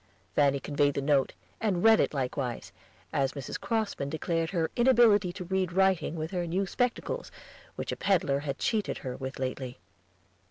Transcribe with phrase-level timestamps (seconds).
[0.35, 2.71] Fanny conveyed the note, and read it likewise,
[3.13, 3.59] as Mrs.
[3.61, 7.31] Crossman declared her inability to read writing with her new spectacles,
[7.75, 9.77] which a peddler had cheated her with lately.